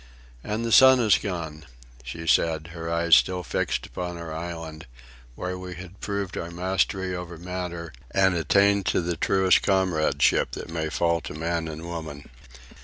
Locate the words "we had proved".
5.59-6.37